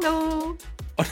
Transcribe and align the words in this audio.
Hallo. 0.00 0.56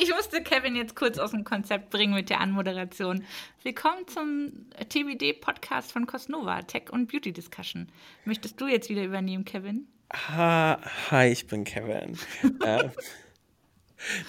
ich 0.00 0.10
musste 0.10 0.42
Kevin 0.42 0.74
jetzt 0.74 0.96
kurz 0.96 1.18
aus 1.18 1.30
dem 1.30 1.44
Konzept 1.44 1.90
bringen 1.90 2.14
mit 2.14 2.28
der 2.30 2.40
Anmoderation. 2.40 3.24
Willkommen 3.62 4.06
zum 4.08 4.66
TBD-Podcast 4.88 5.92
von 5.92 6.06
Cosnova, 6.06 6.62
Tech 6.62 6.90
und 6.90 7.10
Beauty 7.10 7.32
Discussion. 7.32 7.88
Möchtest 8.24 8.60
du 8.60 8.66
jetzt 8.66 8.88
wieder 8.88 9.04
übernehmen, 9.04 9.44
Kevin? 9.44 9.86
Ha, 10.12 10.80
hi, 11.10 11.28
ich 11.28 11.46
bin 11.46 11.64
Kevin. 11.64 12.18
äh, 12.64 12.88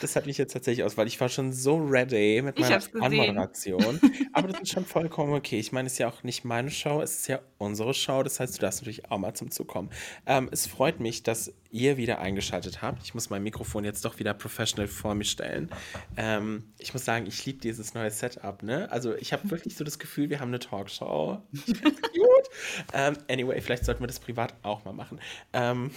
das 0.02 0.16
hat 0.16 0.26
mich 0.26 0.38
jetzt 0.38 0.54
tatsächlich 0.54 0.84
aus, 0.84 0.98
weil 0.98 1.08
ich 1.08 1.20
war 1.20 1.30
schon 1.30 1.54
so 1.54 1.78
ready 1.78 2.42
mit 2.42 2.60
meiner 2.60 2.82
Anmoderation. 3.00 4.00
Aber 4.34 4.48
das 4.48 4.62
ist 4.62 4.72
schon 4.72 4.86
vollkommen 4.86 5.34
okay. 5.34 5.60
Ich 5.60 5.72
meine, 5.72 5.88
es 5.88 5.94
ist 5.94 6.00
ja 6.00 6.08
auch 6.08 6.24
nicht 6.24 6.46
meine 6.46 6.72
Show, 6.72 7.02
es 7.02 7.20
ist 7.20 7.28
ja 7.28 7.40
unsere 7.58 7.94
Show. 7.94 8.24
Das 8.24 8.40
heißt, 8.40 8.58
du 8.58 8.62
darfst 8.62 8.82
natürlich 8.82 9.10
auch 9.10 9.18
mal 9.18 9.34
zum 9.34 9.52
Zug 9.52 9.68
kommen. 9.68 9.90
Ähm, 10.26 10.50
es 10.52 10.68
freut 10.68 11.00
mich, 11.00 11.24
dass 11.24 11.54
ihr 11.74 11.98
wieder 11.98 12.20
eingeschaltet 12.20 12.82
habt. 12.82 13.04
Ich 13.04 13.14
muss 13.14 13.30
mein 13.30 13.42
Mikrofon 13.44 13.84
jetzt 13.84 14.06
doch 14.06 14.20
wieder 14.20 14.34
professional 14.34 14.88
vor 14.88 15.16
mir 15.16 15.24
stellen. 15.24 15.70
Ähm, 16.18 16.72
ich 16.78 16.94
muss 16.94 17.04
sagen, 17.04 17.26
ich 17.26 17.46
liebe 17.46 17.60
dieses 17.60 17.96
neue 17.96 18.12
Setup. 18.12 18.62
Ne? 18.62 18.90
Also 18.92 19.16
ich 19.16 19.34
habe 19.34 19.50
wirklich 19.50 19.76
so 19.76 19.84
das 19.84 19.98
Gefühl, 19.98 20.30
wir 20.30 20.40
haben 20.40 20.50
eine 20.50 20.60
Talkshow. 20.60 21.42
Ich 21.52 21.78
finde 21.78 22.02
gut. 22.02 22.50
Ähm, 22.94 23.18
anyway, 23.28 23.60
vielleicht 23.60 23.86
sollten 23.86 24.04
wir 24.04 24.08
das 24.08 24.20
privat 24.20 24.54
auch 24.62 24.86
mal 24.86 24.94
machen. 24.94 25.20
Ähm, 25.54 25.92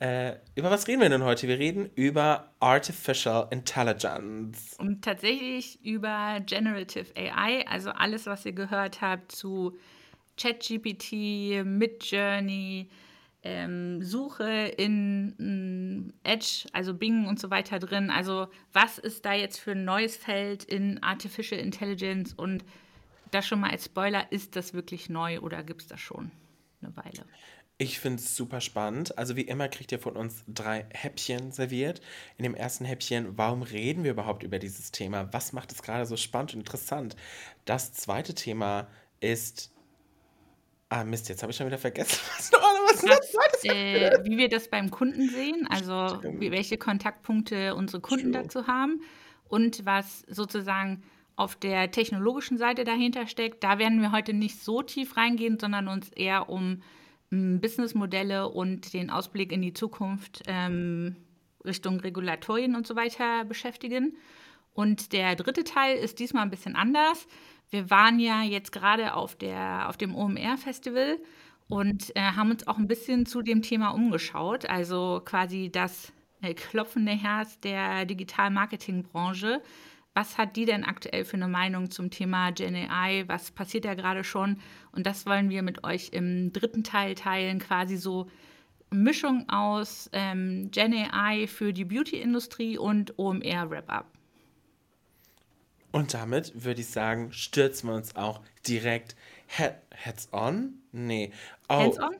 äh, 0.00 0.36
über 0.54 0.70
was 0.70 0.88
reden 0.88 1.02
wir 1.02 1.10
denn 1.10 1.24
heute? 1.24 1.46
Wir 1.46 1.58
reden 1.58 1.90
über 1.94 2.54
Artificial 2.58 3.46
Intelligence. 3.50 4.74
Und 4.78 5.04
tatsächlich 5.04 5.84
über 5.84 6.40
Generative 6.40 7.14
AI, 7.14 7.66
also 7.66 7.90
alles, 7.90 8.24
was 8.24 8.46
ihr 8.46 8.52
gehört 8.52 9.02
habt 9.02 9.30
zu 9.30 9.76
ChatGPT, 10.38 11.64
Midjourney, 11.66 12.88
ähm, 13.42 14.02
Suche 14.02 14.72
in 14.78 15.34
ähm, 15.38 16.14
Edge, 16.22 16.66
also 16.72 16.94
Bing 16.94 17.26
und 17.26 17.38
so 17.38 17.50
weiter 17.50 17.78
drin. 17.78 18.10
Also 18.10 18.48
was 18.72 18.96
ist 18.96 19.26
da 19.26 19.34
jetzt 19.34 19.58
für 19.58 19.72
ein 19.72 19.84
neues 19.84 20.16
Feld 20.16 20.64
in 20.64 21.02
Artificial 21.02 21.60
Intelligence? 21.60 22.32
Und 22.32 22.64
das 23.32 23.46
schon 23.46 23.60
mal 23.60 23.70
als 23.70 23.84
Spoiler, 23.84 24.32
ist 24.32 24.56
das 24.56 24.72
wirklich 24.72 25.10
neu 25.10 25.40
oder 25.40 25.62
gibt 25.62 25.82
es 25.82 25.88
das 25.88 26.00
schon 26.00 26.30
eine 26.80 26.96
Weile? 26.96 27.26
Ich 27.80 27.98
finde 27.98 28.20
es 28.20 28.36
super 28.36 28.60
spannend. 28.60 29.16
Also 29.16 29.36
wie 29.36 29.40
immer 29.40 29.66
kriegt 29.68 29.90
ihr 29.90 29.98
von 29.98 30.14
uns 30.14 30.44
drei 30.46 30.84
Häppchen 30.90 31.50
serviert. 31.50 32.02
In 32.36 32.42
dem 32.42 32.54
ersten 32.54 32.84
Häppchen, 32.84 33.38
warum 33.38 33.62
reden 33.62 34.04
wir 34.04 34.10
überhaupt 34.10 34.42
über 34.42 34.58
dieses 34.58 34.92
Thema? 34.92 35.32
Was 35.32 35.54
macht 35.54 35.72
es 35.72 35.82
gerade 35.82 36.04
so 36.04 36.18
spannend 36.18 36.52
und 36.52 36.60
interessant? 36.60 37.16
Das 37.64 37.94
zweite 37.94 38.34
Thema 38.34 38.86
ist... 39.20 39.72
Ah 40.90 41.04
Mist, 41.04 41.30
jetzt 41.30 41.42
habe 41.42 41.52
ich 41.52 41.56
schon 41.56 41.68
wieder 41.68 41.78
vergessen, 41.78 42.20
was, 42.36 42.52
was 43.02 43.32
das, 43.32 43.64
äh, 43.64 44.18
wie 44.24 44.36
wir 44.36 44.50
das 44.50 44.68
beim 44.68 44.90
Kunden 44.90 45.30
sehen, 45.30 45.66
also 45.70 46.22
wie, 46.38 46.50
welche 46.50 46.76
Kontaktpunkte 46.76 47.74
unsere 47.74 48.02
Kunden 48.02 48.32
True. 48.32 48.42
dazu 48.42 48.66
haben 48.66 49.00
und 49.48 49.86
was 49.86 50.20
sozusagen 50.28 51.02
auf 51.34 51.56
der 51.56 51.90
technologischen 51.90 52.58
Seite 52.58 52.84
dahinter 52.84 53.26
steckt. 53.26 53.64
Da 53.64 53.78
werden 53.78 54.02
wir 54.02 54.12
heute 54.12 54.34
nicht 54.34 54.62
so 54.62 54.82
tief 54.82 55.16
reingehen, 55.16 55.58
sondern 55.58 55.88
uns 55.88 56.10
eher 56.10 56.50
um 56.50 56.82
Businessmodelle 57.30 58.48
und 58.48 58.92
den 58.92 59.10
Ausblick 59.10 59.52
in 59.52 59.62
die 59.62 59.72
Zukunft 59.72 60.42
ähm, 60.46 61.16
Richtung 61.64 62.00
Regulatorien 62.00 62.74
und 62.74 62.86
so 62.86 62.96
weiter 62.96 63.44
beschäftigen. 63.44 64.16
Und 64.74 65.12
der 65.12 65.36
dritte 65.36 65.64
Teil 65.64 65.96
ist 65.96 66.18
diesmal 66.18 66.42
ein 66.42 66.50
bisschen 66.50 66.76
anders. 66.76 67.26
Wir 67.70 67.90
waren 67.90 68.18
ja 68.18 68.42
jetzt 68.42 68.72
gerade 68.72 69.14
auf, 69.14 69.36
auf 69.86 69.96
dem 69.96 70.14
OMR-Festival 70.14 71.18
und 71.68 72.14
äh, 72.16 72.20
haben 72.20 72.50
uns 72.50 72.66
auch 72.66 72.78
ein 72.78 72.88
bisschen 72.88 73.26
zu 73.26 73.42
dem 73.42 73.62
Thema 73.62 73.90
umgeschaut. 73.90 74.68
Also 74.68 75.22
quasi 75.24 75.70
das 75.70 76.12
äh, 76.42 76.54
klopfende 76.54 77.12
Herz 77.12 77.60
der 77.60 78.06
Digital-Marketing-Branche 78.06 79.62
was 80.14 80.38
hat 80.38 80.56
die 80.56 80.64
denn 80.64 80.84
aktuell 80.84 81.24
für 81.24 81.36
eine 81.36 81.48
Meinung 81.48 81.90
zum 81.90 82.10
Thema 82.10 82.50
Gen 82.50 82.74
AI? 82.74 83.24
Was 83.28 83.50
passiert 83.50 83.84
da 83.84 83.94
gerade 83.94 84.24
schon? 84.24 84.60
Und 84.92 85.06
das 85.06 85.26
wollen 85.26 85.50
wir 85.50 85.62
mit 85.62 85.84
euch 85.84 86.10
im 86.12 86.52
dritten 86.52 86.84
Teil 86.84 87.14
teilen, 87.14 87.58
quasi 87.58 87.96
so 87.96 88.28
Mischung 88.90 89.48
aus 89.48 90.10
ähm, 90.12 90.70
Gen 90.70 90.92
AI 90.92 91.46
für 91.46 91.72
die 91.72 91.84
Beauty-Industrie 91.84 92.76
und 92.76 93.18
OMR 93.18 93.70
Wrap-Up. 93.70 94.06
Und 95.92 96.14
damit 96.14 96.64
würde 96.64 96.80
ich 96.80 96.88
sagen, 96.88 97.32
stürzen 97.32 97.88
wir 97.88 97.94
uns 97.94 98.16
auch 98.16 98.40
direkt 98.66 99.16
heads 99.46 100.28
on? 100.32 100.74
Nee. 100.92 101.32
Oh, 101.68 101.78
hands 101.78 101.98
on? 101.98 102.16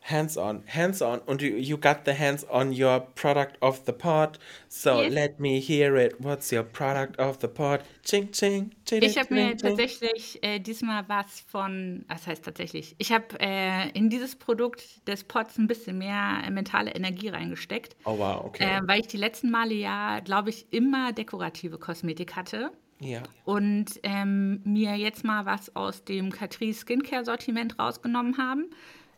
Hands-on, 0.00 0.62
hands-on 0.66 1.20
und 1.26 1.42
you, 1.42 1.56
you 1.56 1.76
got 1.76 2.04
the 2.04 2.14
hands 2.14 2.44
on 2.44 2.72
your 2.72 3.00
product 3.14 3.56
of 3.60 3.84
the 3.86 3.92
pod. 3.92 4.38
So 4.68 5.02
yes. 5.02 5.12
let 5.12 5.40
me 5.40 5.60
hear 5.60 5.96
it. 5.96 6.20
What's 6.20 6.50
your 6.52 6.62
product 6.62 7.18
of 7.18 7.38
the 7.40 7.48
pod? 7.48 7.82
Ching, 8.02 8.30
ching, 8.32 8.72
ching 8.84 9.02
Ich 9.02 9.18
habe 9.18 9.34
mir 9.34 9.56
tatsächlich 9.56 10.42
äh, 10.42 10.58
diesmal 10.58 11.04
was 11.08 11.40
von, 11.40 12.04
das 12.08 12.26
heißt 12.26 12.44
tatsächlich, 12.44 12.94
ich 12.98 13.12
habe 13.12 13.26
äh, 13.40 13.90
in 13.90 14.08
dieses 14.08 14.36
Produkt 14.36 15.06
des 15.06 15.24
Pods 15.24 15.58
ein 15.58 15.66
bisschen 15.66 15.98
mehr 15.98 16.42
äh, 16.44 16.50
mentale 16.50 16.92
Energie 16.92 17.28
reingesteckt. 17.28 17.96
Oh 18.04 18.18
wow, 18.18 18.44
okay. 18.44 18.64
Äh, 18.64 18.80
weil 18.84 19.00
ich 19.00 19.08
die 19.08 19.18
letzten 19.18 19.50
Male 19.50 19.74
ja, 19.74 20.20
glaube 20.20 20.50
ich, 20.50 20.66
immer 20.72 21.12
dekorative 21.12 21.78
Kosmetik 21.78 22.34
hatte. 22.34 22.70
Ja. 23.00 23.22
Und 23.44 24.00
ähm, 24.02 24.60
mir 24.64 24.96
jetzt 24.96 25.24
mal 25.24 25.46
was 25.46 25.74
aus 25.76 26.04
dem 26.04 26.32
Catrice 26.32 26.80
Skincare 26.80 27.24
Sortiment 27.24 27.78
rausgenommen 27.78 28.38
haben, 28.38 28.70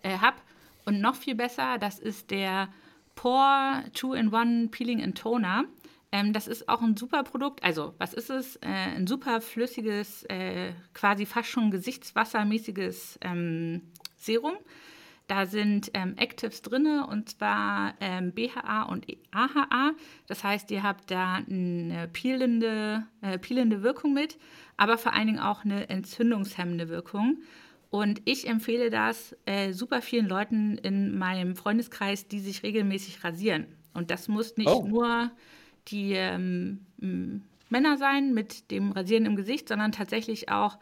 äh, 0.02 0.18
habe 0.18 0.36
und 0.90 1.00
noch 1.00 1.14
viel 1.14 1.36
besser, 1.36 1.78
das 1.78 2.00
ist 2.00 2.32
der 2.32 2.68
Pore 3.14 3.84
2-in-1 3.94 4.70
Peeling 4.72 5.00
and 5.02 5.16
Toner. 5.16 5.64
Ähm, 6.10 6.32
das 6.32 6.48
ist 6.48 6.68
auch 6.68 6.82
ein 6.82 6.96
super 6.96 7.22
Produkt. 7.22 7.62
Also, 7.62 7.94
was 7.98 8.12
ist 8.12 8.28
es? 8.28 8.56
Äh, 8.56 8.96
ein 8.96 9.06
super 9.06 9.40
flüssiges, 9.40 10.24
äh, 10.24 10.72
quasi 10.94 11.26
fast 11.26 11.48
schon 11.48 11.70
gesichtswassermäßiges 11.70 13.20
ähm, 13.22 13.82
Serum. 14.16 14.54
Da 15.28 15.46
sind 15.46 15.92
ähm, 15.94 16.14
Actives 16.16 16.60
drin 16.60 17.04
und 17.08 17.28
zwar 17.28 17.94
ähm, 18.00 18.32
BHA 18.32 18.82
und 18.82 19.06
AHA. 19.30 19.92
Das 20.26 20.42
heißt, 20.42 20.72
ihr 20.72 20.82
habt 20.82 21.08
da 21.12 21.34
eine 21.34 22.08
peelende, 22.12 23.06
äh, 23.22 23.38
peelende 23.38 23.84
Wirkung 23.84 24.12
mit, 24.12 24.38
aber 24.76 24.98
vor 24.98 25.12
allen 25.12 25.28
Dingen 25.28 25.38
auch 25.38 25.64
eine 25.64 25.88
entzündungshemmende 25.88 26.88
Wirkung. 26.88 27.38
Und 27.90 28.22
ich 28.24 28.46
empfehle 28.46 28.88
das 28.88 29.36
äh, 29.46 29.72
super 29.72 30.00
vielen 30.00 30.28
Leuten 30.28 30.78
in 30.78 31.18
meinem 31.18 31.56
Freundeskreis, 31.56 32.28
die 32.28 32.38
sich 32.38 32.62
regelmäßig 32.62 33.24
rasieren. 33.24 33.66
Und 33.92 34.12
das 34.12 34.28
muss 34.28 34.56
nicht 34.56 34.68
oh. 34.68 34.86
nur 34.86 35.32
die 35.88 36.12
ähm, 36.12 36.86
Männer 37.68 37.96
sein 37.98 38.32
mit 38.32 38.70
dem 38.70 38.92
Rasieren 38.92 39.26
im 39.26 39.34
Gesicht, 39.34 39.68
sondern 39.68 39.90
tatsächlich 39.90 40.50
auch 40.50 40.78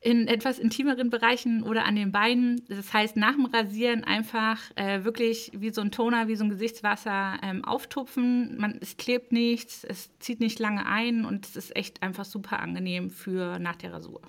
in 0.00 0.28
etwas 0.28 0.58
intimeren 0.58 1.10
Bereichen 1.10 1.62
oder 1.62 1.84
an 1.84 1.96
den 1.96 2.12
Beinen. 2.12 2.62
Das 2.68 2.92
heißt, 2.92 3.16
nach 3.16 3.32
dem 3.32 3.46
Rasieren 3.46 4.04
einfach 4.04 4.60
äh, 4.76 5.04
wirklich 5.04 5.50
wie 5.54 5.70
so 5.70 5.80
ein 5.80 5.90
Toner, 5.90 6.28
wie 6.28 6.36
so 6.36 6.44
ein 6.44 6.50
Gesichtswasser 6.50 7.38
ähm, 7.42 7.64
auftupfen. 7.64 8.56
Man, 8.58 8.78
es 8.80 8.96
klebt 8.96 9.32
nichts, 9.32 9.82
es 9.82 10.16
zieht 10.18 10.40
nicht 10.40 10.58
lange 10.58 10.86
ein 10.86 11.24
und 11.24 11.46
es 11.46 11.56
ist 11.56 11.74
echt 11.74 12.02
einfach 12.02 12.24
super 12.24 12.60
angenehm 12.60 13.10
für 13.10 13.58
nach 13.58 13.76
der 13.76 13.94
Rasur. 13.94 14.20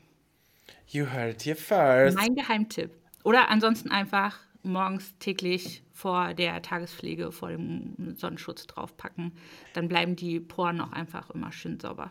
You 0.91 1.05
heard 1.05 1.43
here 1.43 1.55
first. 1.55 2.17
Mein 2.17 2.33
Geheimtipp. 2.33 2.89
Oder 3.23 3.49
ansonsten 3.49 3.91
einfach 3.91 4.39
morgens 4.63 5.15
täglich 5.19 5.83
vor 5.93 6.33
der 6.33 6.63
Tagespflege, 6.63 7.31
vor 7.31 7.49
dem 7.49 8.15
Sonnenschutz 8.15 8.65
draufpacken. 8.65 9.33
Dann 9.73 9.87
bleiben 9.87 10.15
die 10.15 10.39
Poren 10.39 10.81
auch 10.81 10.91
einfach 10.91 11.29
immer 11.29 11.51
schön 11.51 11.79
sauber. 11.79 12.09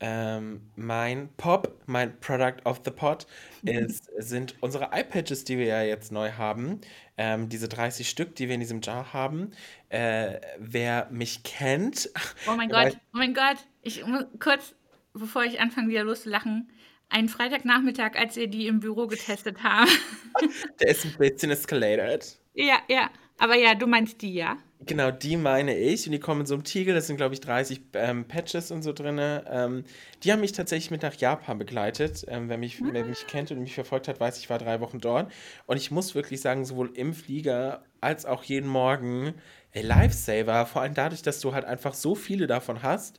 Ähm, 0.00 0.62
mein 0.74 1.28
Pop, 1.36 1.80
mein 1.86 2.18
Product 2.18 2.56
of 2.64 2.80
the 2.84 2.90
Pot, 2.90 3.28
ist, 3.62 4.10
sind 4.18 4.56
unsere 4.60 4.90
Eye-Patches, 4.90 5.44
die 5.44 5.58
wir 5.58 5.66
ja 5.66 5.82
jetzt 5.82 6.10
neu 6.10 6.32
haben. 6.32 6.80
Ähm, 7.16 7.48
diese 7.48 7.68
30 7.68 8.08
Stück, 8.08 8.34
die 8.34 8.48
wir 8.48 8.54
in 8.54 8.60
diesem 8.60 8.80
Jar 8.80 9.12
haben. 9.12 9.52
Äh, 9.90 10.40
wer 10.58 11.06
mich 11.12 11.44
kennt. 11.44 12.10
Oh 12.48 12.56
mein 12.56 12.68
Gott, 12.70 12.96
oh 13.14 13.18
mein 13.18 13.32
Gott. 13.32 13.58
Ich 13.82 14.04
muss 14.04 14.24
kurz, 14.40 14.74
bevor 15.12 15.44
ich 15.44 15.60
anfange, 15.60 15.88
wieder 15.88 16.02
loszulachen 16.02 16.68
einen 17.12 17.28
Freitagnachmittag, 17.28 18.16
als 18.16 18.36
wir 18.36 18.48
die 18.48 18.66
im 18.66 18.80
Büro 18.80 19.06
getestet 19.06 19.62
haben. 19.62 19.90
Der 20.80 20.88
ist 20.88 21.04
ein 21.04 21.14
bisschen 21.18 21.50
escalated. 21.50 22.38
Ja, 22.54 22.78
ja. 22.88 23.10
Aber 23.38 23.56
ja, 23.56 23.74
du 23.74 23.86
meinst 23.86 24.22
die, 24.22 24.34
ja? 24.34 24.56
Genau, 24.84 25.10
die 25.10 25.36
meine 25.36 25.76
ich. 25.76 26.06
Und 26.06 26.12
die 26.12 26.20
kommen 26.20 26.40
in 26.42 26.46
so 26.46 26.54
einem 26.54 26.64
Tiegel. 26.64 26.94
Das 26.94 27.06
sind, 27.06 27.16
glaube 27.16 27.34
ich, 27.34 27.40
30 27.40 27.80
ähm, 27.94 28.26
Patches 28.26 28.70
und 28.70 28.82
so 28.82 28.92
drin. 28.92 29.18
Ähm, 29.18 29.84
die 30.22 30.32
haben 30.32 30.40
mich 30.40 30.52
tatsächlich 30.52 30.90
mit 30.90 31.02
nach 31.02 31.14
Japan 31.14 31.58
begleitet. 31.58 32.24
Ähm, 32.28 32.48
wer, 32.48 32.58
mich, 32.58 32.80
wer 32.82 33.04
mich 33.04 33.26
kennt 33.26 33.50
und 33.50 33.60
mich 33.60 33.74
verfolgt 33.74 34.08
hat, 34.08 34.20
weiß, 34.20 34.38
ich 34.38 34.50
war 34.50 34.58
drei 34.58 34.80
Wochen 34.80 35.00
dort. 35.00 35.32
Und 35.66 35.76
ich 35.76 35.90
muss 35.90 36.14
wirklich 36.14 36.40
sagen, 36.40 36.64
sowohl 36.64 36.90
im 36.94 37.14
Flieger 37.14 37.84
als 38.00 38.26
auch 38.26 38.44
jeden 38.44 38.68
Morgen, 38.68 39.34
ey, 39.72 39.82
Lifesaver. 39.82 40.66
Vor 40.66 40.82
allem 40.82 40.94
dadurch, 40.94 41.22
dass 41.22 41.40
du 41.40 41.52
halt 41.52 41.64
einfach 41.64 41.94
so 41.94 42.14
viele 42.14 42.46
davon 42.46 42.82
hast 42.82 43.18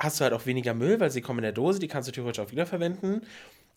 hast 0.00 0.18
du 0.18 0.24
halt 0.24 0.32
auch 0.32 0.46
weniger 0.46 0.74
Müll, 0.74 0.98
weil 0.98 1.10
sie 1.10 1.20
kommen 1.20 1.40
in 1.40 1.44
der 1.44 1.52
Dose, 1.52 1.78
die 1.78 1.88
kannst 1.88 2.08
du 2.08 2.12
theoretisch 2.12 2.44
auch 2.44 2.50
wiederverwenden. 2.50 3.20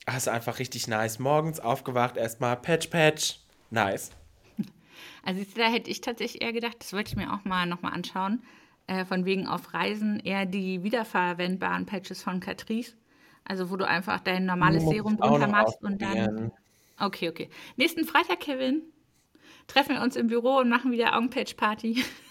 Hast 0.07 0.27
du 0.27 0.31
einfach 0.31 0.59
richtig 0.59 0.87
nice. 0.87 1.19
Morgens 1.19 1.59
aufgewacht, 1.59 2.17
erstmal 2.17 2.55
Patch, 2.57 2.87
Patch. 2.87 3.39
Nice. 3.69 4.11
Also 5.25 5.41
da 5.55 5.67
hätte 5.67 5.89
ich 5.89 6.01
tatsächlich 6.01 6.41
eher 6.41 6.51
gedacht, 6.51 6.75
das 6.79 6.91
wollte 6.91 7.11
ich 7.11 7.15
mir 7.15 7.33
auch 7.33 7.45
mal 7.45 7.65
nochmal 7.65 7.93
anschauen, 7.93 8.43
äh, 8.87 9.05
von 9.05 9.23
wegen 9.23 9.47
auf 9.47 9.73
Reisen 9.73 10.19
eher 10.19 10.45
die 10.45 10.83
wiederverwendbaren 10.83 11.85
Patches 11.85 12.21
von 12.21 12.41
Catrice. 12.41 12.93
Also 13.45 13.69
wo 13.69 13.77
du 13.77 13.87
einfach 13.87 14.19
dein 14.19 14.45
normales 14.45 14.83
Serum 14.83 15.15
drunter 15.15 15.47
machst 15.47 15.81
und 15.81 16.01
dann. 16.01 16.51
Okay, 16.99 17.29
okay. 17.29 17.49
Nächsten 17.77 18.03
Freitag, 18.03 18.41
Kevin, 18.41 18.81
treffen 19.67 19.95
wir 19.95 20.01
uns 20.01 20.17
im 20.17 20.27
Büro 20.27 20.57
und 20.57 20.67
machen 20.67 20.91
wieder 20.91 21.15
Augenpatch-Party. 21.15 22.03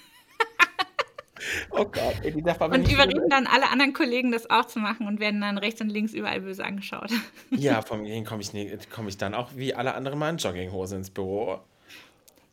Oh 1.70 1.84
Gott, 1.84 2.16
ey, 2.22 2.32
die 2.32 2.42
darf 2.42 2.60
aber 2.60 2.74
Und 2.74 2.90
überreden 2.90 3.28
dann 3.28 3.46
alle 3.46 3.70
anderen 3.70 3.92
Kollegen, 3.92 4.32
das 4.32 4.48
auch 4.50 4.66
zu 4.66 4.78
machen 4.78 5.06
und 5.06 5.20
werden 5.20 5.40
dann 5.40 5.58
rechts 5.58 5.80
und 5.80 5.88
links 5.88 6.12
überall 6.12 6.40
böse 6.40 6.64
angeschaut. 6.64 7.10
Ja, 7.50 7.82
von 7.82 8.02
mir 8.02 8.22
komme 8.24 8.42
ich, 8.42 8.50
komm 8.90 9.08
ich 9.08 9.18
dann 9.18 9.34
auch 9.34 9.50
wie 9.54 9.74
alle 9.74 9.94
anderen 9.94 10.18
mal 10.18 10.30
in 10.30 10.36
Jogginghose 10.36 10.96
ins 10.96 11.10
Büro. 11.10 11.60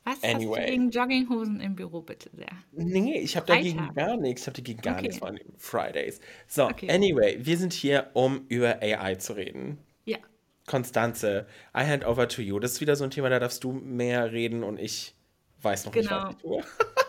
Was 0.10 0.24
anyway. 0.24 0.60
hast 0.60 0.68
du 0.68 0.72
gegen 0.72 0.90
Jogginghosen 0.90 1.60
im 1.60 1.76
Büro, 1.76 2.02
bitte 2.02 2.30
sehr? 2.36 2.48
Nee, 2.72 3.20
ich 3.20 3.36
habe 3.36 3.46
dagegen 3.46 3.92
gar 3.94 4.18
nichts. 4.18 4.42
Ich 4.42 4.48
habe 4.48 4.58
dagegen 4.58 4.82
gar 4.82 4.96
okay. 4.96 5.02
nichts 5.04 5.18
von 5.20 5.40
Fridays. 5.58 6.20
So, 6.48 6.66
okay. 6.66 6.90
anyway, 6.90 7.38
wir 7.40 7.58
sind 7.58 7.74
hier, 7.74 8.10
um 8.14 8.46
über 8.48 8.82
AI 8.82 9.16
zu 9.16 9.34
reden. 9.34 9.78
Ja. 10.06 10.18
Konstanze, 10.66 11.46
I 11.76 11.82
hand 11.82 12.06
over 12.06 12.28
to 12.28 12.42
you. 12.42 12.60
Das 12.60 12.74
ist 12.74 12.82
wieder 12.82 12.96
so 12.96 13.04
ein 13.04 13.12
Thema, 13.12 13.30
da 13.30 13.40
darfst 13.40 13.64
du 13.64 13.72
mehr 13.72 14.32
reden 14.32 14.64
und 14.64 14.80
ich 14.80 15.16
weiß 15.62 15.86
noch 15.86 15.92
genau. 15.92 16.28
nicht, 16.28 16.28
was 16.28 16.36
ich 16.36 16.42
tue. 16.42 16.64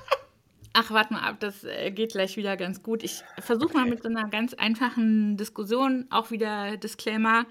Ach, 0.73 0.91
warte 0.93 1.15
mal 1.15 1.23
ab, 1.23 1.37
das 1.41 1.65
äh, 1.65 1.91
geht 1.91 2.13
gleich 2.13 2.37
wieder 2.37 2.57
ganz 2.57 2.83
gut. 2.83 3.03
Ich 3.03 3.23
versuche 3.41 3.75
mal 3.75 3.87
mit 3.87 4.03
so 4.03 4.09
einer 4.09 4.29
ganz 4.29 4.55
einfachen 4.55 5.37
Diskussion, 5.37 6.07
auch 6.11 6.31
wieder 6.31 6.77
Disclaimer. 6.77 7.47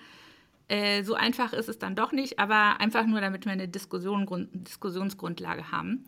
Äh, 0.69 1.03
so 1.03 1.15
einfach 1.15 1.51
ist 1.51 1.67
es 1.67 1.79
dann 1.79 1.95
doch 1.95 2.13
nicht, 2.13 2.39
aber 2.39 2.79
einfach 2.79 3.05
nur, 3.05 3.19
damit 3.19 3.45
wir 3.45 3.51
eine 3.51 3.67
Diskussion, 3.67 4.25
Grund, 4.25 4.49
Diskussionsgrundlage 4.53 5.71
haben. 5.71 6.05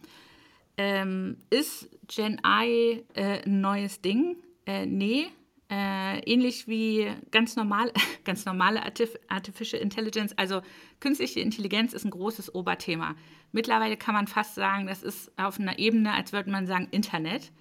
Ähm, 0.77 1.37
ist 1.49 1.89
Gen 2.07 2.39
I 2.45 3.03
äh, 3.13 3.43
ein 3.43 3.59
neues 3.59 4.01
Ding? 4.01 4.37
Äh, 4.65 4.85
nee. 4.85 5.27
Äh, 5.71 6.19
ähnlich 6.29 6.67
wie 6.67 7.09
ganz, 7.31 7.55
normal, 7.55 7.93
ganz 8.25 8.43
normale 8.43 8.83
Artif 8.83 9.17
Artificial 9.29 9.81
Intelligence, 9.81 10.37
also 10.37 10.61
künstliche 10.99 11.39
Intelligenz 11.39 11.93
ist 11.93 12.03
ein 12.03 12.11
großes 12.11 12.53
Oberthema. 12.53 13.15
Mittlerweile 13.53 13.95
kann 13.95 14.13
man 14.13 14.27
fast 14.27 14.55
sagen, 14.55 14.85
das 14.85 15.01
ist 15.01 15.31
auf 15.39 15.61
einer 15.61 15.79
Ebene, 15.79 16.11
als 16.13 16.33
würde 16.33 16.51
man 16.51 16.67
sagen, 16.67 16.89
Internet. 16.91 17.53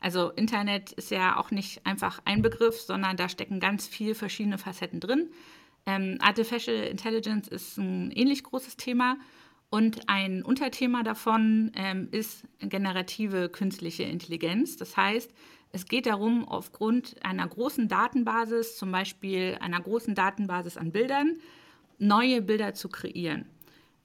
Also 0.00 0.30
Internet 0.30 0.92
ist 0.92 1.10
ja 1.10 1.36
auch 1.36 1.50
nicht 1.50 1.84
einfach 1.84 2.20
ein 2.24 2.40
Begriff, 2.40 2.80
sondern 2.80 3.18
da 3.18 3.28
stecken 3.28 3.60
ganz 3.60 3.86
viele 3.86 4.14
verschiedene 4.14 4.56
Facetten 4.56 5.00
drin. 5.00 5.30
Ähm, 5.84 6.16
Artificial 6.22 6.84
Intelligence 6.84 7.48
ist 7.48 7.76
ein 7.76 8.10
ähnlich 8.12 8.44
großes 8.44 8.78
Thema 8.78 9.18
und 9.68 10.08
ein 10.08 10.42
Unterthema 10.42 11.02
davon 11.02 11.72
ähm, 11.74 12.08
ist 12.12 12.44
generative 12.60 13.50
künstliche 13.50 14.04
Intelligenz. 14.04 14.78
Das 14.78 14.96
heißt, 14.96 15.30
es 15.72 15.86
geht 15.86 16.06
darum, 16.06 16.46
aufgrund 16.48 17.16
einer 17.24 17.46
großen 17.46 17.88
Datenbasis, 17.88 18.76
zum 18.76 18.90
Beispiel 18.90 19.58
einer 19.60 19.80
großen 19.80 20.14
Datenbasis 20.14 20.76
an 20.76 20.92
Bildern, 20.92 21.36
neue 21.98 22.42
Bilder 22.42 22.74
zu 22.74 22.88
kreieren. 22.88 23.46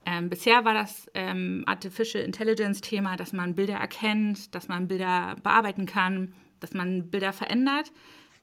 Ähm, 0.06 0.28
bisher 0.28 0.64
war 0.64 0.74
das 0.74 1.10
ähm, 1.14 1.64
Artificial 1.66 2.22
Intelligence-Thema, 2.24 3.16
dass 3.16 3.32
man 3.32 3.54
Bilder 3.54 3.76
erkennt, 3.76 4.54
dass 4.54 4.68
man 4.68 4.88
Bilder 4.88 5.36
bearbeiten 5.42 5.86
kann, 5.86 6.34
dass 6.60 6.74
man 6.74 7.10
Bilder 7.10 7.32
verändert. 7.32 7.90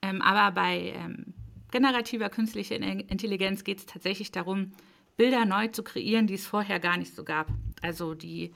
Ähm, 0.01 0.21
aber 0.21 0.51
bei 0.55 0.93
ähm, 0.95 1.33
generativer 1.71 2.29
künstlicher 2.29 2.75
Intelligenz 2.77 3.63
geht 3.63 3.77
es 3.77 3.85
tatsächlich 3.85 4.31
darum, 4.31 4.71
Bilder 5.17 5.45
neu 5.45 5.67
zu 5.67 5.83
kreieren, 5.83 6.25
die 6.25 6.33
es 6.33 6.47
vorher 6.47 6.79
gar 6.79 6.97
nicht 6.97 7.13
so 7.13 7.23
gab. 7.23 7.47
Also 7.81 8.15
die 8.15 8.53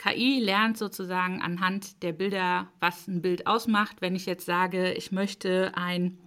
KI 0.00 0.40
lernt 0.40 0.78
sozusagen 0.78 1.42
anhand 1.42 2.02
der 2.02 2.12
Bilder, 2.12 2.68
was 2.80 3.06
ein 3.06 3.20
Bild 3.20 3.46
ausmacht. 3.46 4.00
Wenn 4.00 4.16
ich 4.16 4.24
jetzt 4.24 4.46
sage, 4.46 4.94
ich 4.94 5.12
möchte 5.12 5.72
ein, 5.74 6.18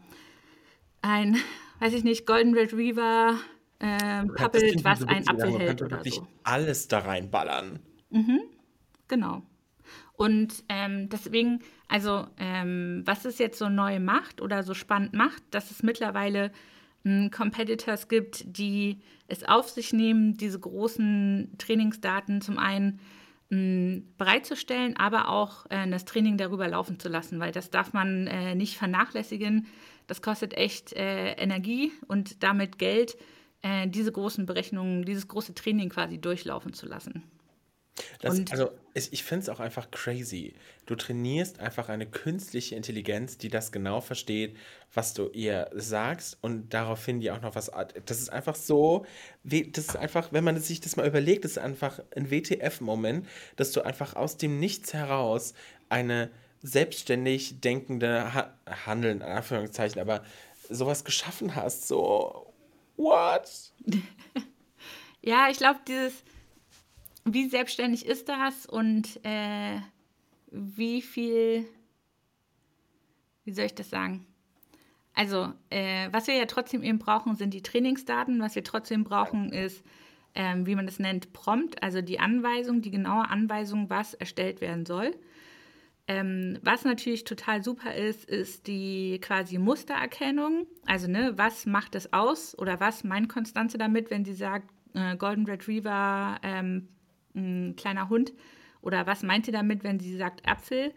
ein 1.01 1.37
weiß 1.79 1.93
ich 1.93 2.03
nicht, 2.03 2.27
Golden 2.27 2.53
Retriever 2.53 3.39
ähm, 3.79 4.27
Puppet, 4.35 4.83
was 4.83 5.03
ein 5.03 5.27
Apfel 5.27 5.51
man 5.51 5.59
hält 5.59 5.81
oder 5.81 6.03
so. 6.05 6.27
alles 6.43 6.87
da 6.87 6.99
reinballern. 6.99 7.79
Mhm, 8.11 8.41
genau. 9.07 9.41
Und 10.13 10.63
ähm, 10.69 11.09
deswegen, 11.09 11.63
also 11.87 12.27
ähm, 12.37 13.01
was 13.05 13.25
es 13.25 13.39
jetzt 13.39 13.57
so 13.57 13.69
neu 13.69 13.99
macht 13.99 14.39
oder 14.39 14.61
so 14.61 14.75
spannend 14.75 15.13
macht, 15.13 15.41
dass 15.49 15.71
es 15.71 15.81
mittlerweile 15.81 16.51
hm, 17.05 17.31
Competitors 17.31 18.07
gibt, 18.07 18.45
die 18.45 19.01
es 19.27 19.43
auf 19.43 19.67
sich 19.67 19.93
nehmen, 19.93 20.37
diese 20.37 20.59
großen 20.59 21.55
Trainingsdaten 21.57 22.39
zum 22.41 22.59
einen 22.59 22.99
bereitzustellen, 24.17 24.95
aber 24.97 25.29
auch 25.29 25.65
äh, 25.69 25.89
das 25.89 26.05
Training 26.05 26.37
darüber 26.37 26.67
laufen 26.67 26.99
zu 26.99 27.09
lassen, 27.09 27.39
weil 27.39 27.51
das 27.51 27.69
darf 27.69 27.93
man 27.93 28.27
äh, 28.27 28.55
nicht 28.55 28.77
vernachlässigen. 28.77 29.67
Das 30.07 30.21
kostet 30.21 30.53
echt 30.53 30.93
äh, 30.93 31.33
Energie 31.33 31.91
und 32.07 32.43
damit 32.43 32.77
Geld 32.77 33.17
äh, 33.61 33.87
diese 33.87 34.11
großen 34.11 34.45
Berechnungen, 34.45 35.05
dieses 35.05 35.27
große 35.27 35.53
Training 35.53 35.89
quasi 35.89 36.19
durchlaufen 36.19 36.73
zu 36.73 36.85
lassen. 36.85 37.23
Das, 38.21 38.41
also 38.49 38.71
ich, 38.93 39.13
ich 39.13 39.23
finde 39.23 39.43
es 39.43 39.49
auch 39.49 39.59
einfach 39.59 39.91
crazy. 39.91 40.55
Du 40.85 40.95
trainierst 40.95 41.59
einfach 41.59 41.89
eine 41.89 42.07
künstliche 42.07 42.75
Intelligenz, 42.75 43.37
die 43.37 43.49
das 43.49 43.71
genau 43.71 44.01
versteht, 44.01 44.57
was 44.93 45.13
du 45.13 45.29
ihr 45.29 45.69
sagst 45.73 46.37
und 46.41 46.73
daraufhin 46.73 47.19
die 47.19 47.31
auch 47.31 47.41
noch 47.41 47.55
was. 47.55 47.71
Das 48.05 48.19
ist 48.19 48.29
einfach 48.29 48.55
so, 48.55 49.05
das 49.43 49.85
ist 49.85 49.95
einfach, 49.95 50.33
wenn 50.33 50.43
man 50.43 50.59
sich 50.59 50.81
das 50.81 50.95
mal 50.95 51.07
überlegt, 51.07 51.45
das 51.45 51.51
ist 51.51 51.57
einfach 51.59 51.99
ein 52.15 52.31
WTF-Moment, 52.31 53.27
dass 53.55 53.71
du 53.71 53.81
einfach 53.81 54.15
aus 54.15 54.37
dem 54.37 54.59
Nichts 54.59 54.93
heraus 54.93 55.53
eine 55.89 56.31
selbstständig 56.63 57.61
denkende 57.61 58.33
ha 58.33 58.57
Handeln, 58.85 59.17
in 59.17 59.23
Anführungszeichen, 59.23 60.01
aber 60.01 60.23
sowas 60.69 61.03
geschaffen 61.03 61.55
hast. 61.55 61.87
So, 61.87 62.53
What? 62.95 63.49
ja, 65.21 65.49
ich 65.49 65.57
glaube, 65.57 65.79
dieses, 65.87 66.23
wie 67.25 67.47
selbstständig 67.47 68.05
ist 68.05 68.29
das 68.29 68.65
und 68.65 69.19
äh, 69.23 69.79
wie 70.51 71.01
viel, 71.01 71.65
wie 73.43 73.53
soll 73.53 73.65
ich 73.65 73.75
das 73.75 73.89
sagen? 73.89 74.25
Also, 75.15 75.53
äh, 75.69 76.09
was 76.11 76.27
wir 76.27 76.35
ja 76.35 76.45
trotzdem 76.45 76.83
eben 76.83 76.99
brauchen, 76.99 77.35
sind 77.35 77.53
die 77.53 77.61
Trainingsdaten. 77.61 78.41
Was 78.41 78.55
wir 78.55 78.63
trotzdem 78.63 79.03
brauchen, 79.03 79.51
ist, 79.51 79.83
ähm, 80.35 80.65
wie 80.65 80.75
man 80.75 80.85
das 80.85 80.99
nennt, 80.99 81.33
Prompt, 81.33 81.83
also 81.83 82.01
die 82.01 82.19
Anweisung, 82.19 82.81
die 82.81 82.91
genaue 82.91 83.29
Anweisung, 83.29 83.89
was 83.89 84.15
erstellt 84.15 84.59
werden 84.59 84.85
soll. 84.85 85.15
Ähm, 86.07 86.57
was 86.61 86.83
natürlich 86.83 87.23
total 87.23 87.63
super 87.63 87.93
ist, 87.95 88.25
ist 88.25 88.67
die 88.67 89.19
quasi 89.21 89.57
Mustererkennung. 89.57 90.65
Also, 90.85 91.07
ne, 91.07 91.33
was 91.37 91.65
macht 91.65 91.95
es 91.95 92.11
aus 92.11 92.57
oder 92.57 92.79
was 92.79 93.03
meint 93.03 93.29
Konstanze 93.29 93.77
damit, 93.77 94.09
wenn 94.09 94.25
sie 94.25 94.33
sagt, 94.33 94.69
äh, 94.95 95.15
Golden 95.15 95.45
Retriever, 95.45 96.39
ähm, 96.43 96.89
ein 97.35 97.75
kleiner 97.75 98.09
Hund? 98.09 98.33
Oder 98.81 99.07
was 99.07 99.23
meint 99.23 99.45
sie 99.45 99.51
damit, 99.51 99.83
wenn 99.83 99.99
sie 99.99 100.17
sagt 100.17 100.47
Apfel? 100.47 100.93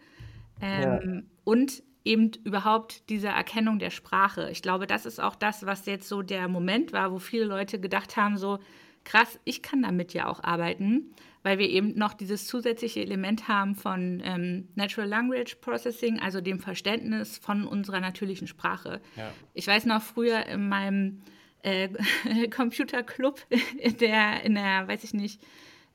Ähm, 0.61 1.13
ja. 1.15 1.21
Und 1.43 1.83
eben 2.03 2.31
überhaupt 2.43 3.09
diese 3.09 3.27
Erkennung 3.27 3.79
der 3.79 3.89
Sprache. 3.89 4.49
Ich 4.51 4.61
glaube, 4.61 4.87
das 4.87 5.05
ist 5.05 5.19
auch 5.19 5.35
das, 5.35 5.65
was 5.65 5.85
jetzt 5.85 6.07
so 6.07 6.21
der 6.21 6.47
Moment 6.47 6.93
war, 6.93 7.11
wo 7.11 7.19
viele 7.19 7.45
Leute 7.45 7.79
gedacht 7.79 8.17
haben, 8.17 8.37
so 8.37 8.59
krass, 9.03 9.39
ich 9.45 9.61
kann 9.61 9.81
damit 9.81 10.13
ja 10.13 10.27
auch 10.27 10.43
arbeiten 10.43 11.13
weil 11.47 11.59
wir 11.59 11.69
eben 11.69 11.97
noch 11.97 12.13
dieses 12.13 12.45
zusätzliche 12.45 12.99
Element 12.99 13.47
haben 13.47 13.73
von 13.73 14.21
ähm, 14.25 14.67
Natural 14.75 15.07
Language 15.07 15.55
Processing, 15.61 16.19
also 16.19 16.41
dem 16.41 16.59
Verständnis 16.59 17.37
von 17.37 17.65
unserer 17.65 18.01
natürlichen 18.01 18.47
Sprache. 18.47 18.99
Ja. 19.15 19.31
Ich 19.53 19.65
weiß 19.65 19.85
noch 19.85 20.01
früher 20.01 20.45
in 20.45 20.67
meinem 20.67 21.21
äh, 21.63 21.87
Computerclub 22.49 23.39
in 23.77 23.95
der, 23.99 24.43
in 24.43 24.55
der, 24.55 24.89
weiß 24.89 25.05
ich 25.05 25.13
nicht, 25.13 25.41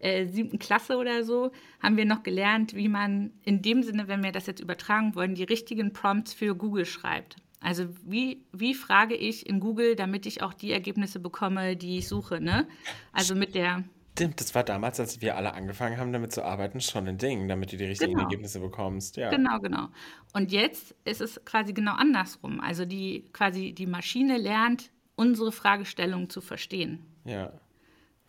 äh, 0.02 0.26
siebten 0.26 0.58
Klasse 0.58 0.96
oder 0.96 1.24
so, 1.24 1.52
haben 1.80 1.96
wir 1.96 2.04
noch 2.04 2.22
gelernt, 2.22 2.74
wie 2.74 2.88
man 2.88 3.30
in 3.42 3.62
dem 3.62 3.82
Sinne, 3.82 4.08
wenn 4.08 4.22
wir 4.22 4.32
das 4.32 4.46
jetzt 4.46 4.60
übertragen 4.60 5.14
wollen, 5.14 5.34
die 5.34 5.44
richtigen 5.44 5.92
Prompts 5.92 6.34
für 6.34 6.54
Google 6.54 6.84
schreibt. 6.84 7.36
Also 7.60 7.86
wie, 8.04 8.44
wie 8.52 8.74
frage 8.74 9.14
ich 9.14 9.46
in 9.46 9.60
Google, 9.60 9.94
damit 9.94 10.26
ich 10.26 10.42
auch 10.42 10.52
die 10.52 10.72
Ergebnisse 10.72 11.20
bekomme, 11.20 11.76
die 11.76 11.98
ich 11.98 12.08
suche. 12.08 12.40
Ne? 12.40 12.66
Also 13.12 13.34
mit 13.34 13.54
der 13.54 13.84
Stimmt, 14.14 14.40
das 14.40 14.54
war 14.54 14.62
damals, 14.62 15.00
als 15.00 15.22
wir 15.22 15.36
alle 15.36 15.54
angefangen 15.54 15.96
haben, 15.96 16.12
damit 16.12 16.32
zu 16.32 16.44
arbeiten, 16.44 16.82
schon 16.82 17.08
ein 17.08 17.16
Ding, 17.16 17.48
damit 17.48 17.72
du 17.72 17.78
die 17.78 17.86
richtigen 17.86 18.12
genau. 18.12 18.24
Ergebnisse 18.24 18.60
bekommst. 18.60 19.16
Ja. 19.16 19.30
Genau, 19.30 19.58
genau. 19.58 19.88
Und 20.34 20.52
jetzt 20.52 20.94
ist 21.04 21.22
es 21.22 21.42
quasi 21.46 21.72
genau 21.72 21.94
andersrum. 21.94 22.60
Also 22.60 22.84
die 22.84 23.24
quasi 23.32 23.72
die 23.72 23.86
Maschine 23.86 24.36
lernt, 24.36 24.90
unsere 25.16 25.50
Fragestellung 25.50 26.28
zu 26.28 26.42
verstehen. 26.42 27.06
Ja. 27.24 27.52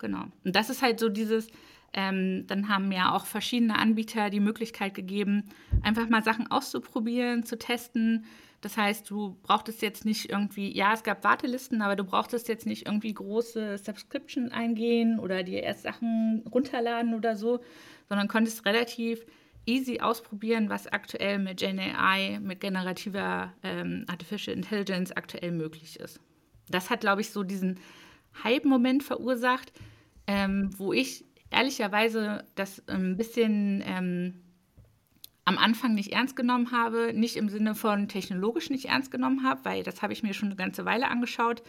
Genau. 0.04 0.24
Und 0.44 0.54
das 0.54 0.68
ist 0.68 0.82
halt 0.82 1.00
so 1.00 1.08
dieses, 1.08 1.48
ähm, 1.94 2.46
dann 2.46 2.68
haben 2.68 2.92
ja 2.92 3.14
auch 3.14 3.24
verschiedene 3.24 3.78
Anbieter 3.78 4.28
die 4.28 4.38
Möglichkeit 4.38 4.92
gegeben, 4.92 5.44
einfach 5.80 6.10
mal 6.10 6.22
Sachen 6.22 6.50
auszuprobieren, 6.50 7.44
zu 7.44 7.56
testen, 7.56 8.26
Das 8.64 8.78
heißt, 8.78 9.10
du 9.10 9.36
brauchtest 9.42 9.82
jetzt 9.82 10.06
nicht 10.06 10.30
irgendwie, 10.30 10.74
ja, 10.74 10.94
es 10.94 11.02
gab 11.02 11.22
Wartelisten, 11.22 11.82
aber 11.82 11.96
du 11.96 12.04
brauchtest 12.04 12.48
jetzt 12.48 12.64
nicht 12.64 12.86
irgendwie 12.86 13.12
große 13.12 13.76
Subscription 13.76 14.52
eingehen 14.52 15.18
oder 15.20 15.42
dir 15.42 15.62
erst 15.62 15.82
Sachen 15.82 16.42
runterladen 16.50 17.14
oder 17.14 17.36
so, 17.36 17.60
sondern 18.08 18.26
konntest 18.26 18.64
relativ 18.64 19.26
easy 19.66 20.00
ausprobieren, 20.00 20.70
was 20.70 20.86
aktuell 20.86 21.38
mit 21.38 21.58
GenAI, 21.58 22.38
mit 22.42 22.62
generativer 22.62 23.52
ähm, 23.62 24.06
Artificial 24.08 24.56
Intelligence 24.56 25.12
aktuell 25.12 25.52
möglich 25.52 26.00
ist. 26.00 26.18
Das 26.70 26.88
hat, 26.88 27.00
glaube 27.00 27.20
ich, 27.20 27.28
so 27.28 27.42
diesen 27.42 27.78
Hype-Moment 28.44 29.02
verursacht, 29.02 29.74
ähm, 30.26 30.70
wo 30.76 30.92
ich 30.92 31.24
ehrlicherweise 31.50 32.44
das 32.54 32.86
ein 32.88 33.16
bisschen 33.16 33.82
ähm, 33.86 34.34
am 35.44 35.58
Anfang 35.58 35.94
nicht 35.94 36.12
ernst 36.12 36.36
genommen 36.36 36.72
habe, 36.72 37.12
nicht 37.14 37.36
im 37.36 37.48
Sinne 37.48 37.74
von 37.74 38.08
technologisch 38.08 38.70
nicht 38.70 38.86
ernst 38.86 39.10
genommen 39.10 39.44
habe, 39.44 39.64
weil 39.64 39.82
das 39.82 40.02
habe 40.02 40.12
ich 40.12 40.22
mir 40.22 40.34
schon 40.34 40.48
eine 40.48 40.56
ganze 40.56 40.84
Weile 40.84 41.08
angeschaut, 41.08 41.62